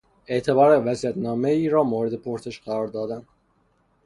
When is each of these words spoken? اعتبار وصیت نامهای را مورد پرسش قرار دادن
اعتبار 0.27 0.83
وصیت 0.87 1.17
نامهای 1.17 1.69
را 1.69 1.83
مورد 1.83 2.13
پرسش 2.15 2.59
قرار 2.61 2.87
دادن 2.87 3.27